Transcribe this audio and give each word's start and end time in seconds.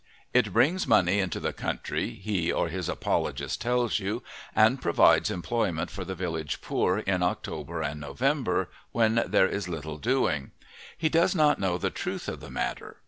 It 0.33 0.51
brings 0.51 0.87
money 0.87 1.19
into 1.19 1.39
the 1.39 1.53
country, 1.53 2.09
he 2.09 2.51
or 2.51 2.69
his 2.69 2.89
apologist 2.89 3.61
tells 3.61 3.99
you, 3.99 4.23
and 4.55 4.81
provides 4.81 5.29
employment 5.29 5.91
for 5.91 6.03
the 6.03 6.15
village 6.15 6.59
poor 6.59 6.97
in 6.97 7.21
October 7.21 7.83
and 7.83 7.99
November, 7.99 8.71
when 8.93 9.23
there 9.27 9.45
is 9.45 9.69
little 9.69 9.99
doing. 9.99 10.53
He 10.97 11.07
does 11.09 11.35
not 11.35 11.59
know 11.59 11.77
the 11.77 11.91
truth 11.91 12.27
of 12.27 12.39
the 12.39 12.49
matter. 12.49 12.97